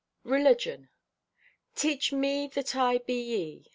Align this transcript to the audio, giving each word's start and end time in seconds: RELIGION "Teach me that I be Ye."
RELIGION 0.23 0.89
"Teach 1.75 2.11
me 2.11 2.47
that 2.55 2.75
I 2.75 2.97
be 2.97 3.21
Ye." 3.21 3.65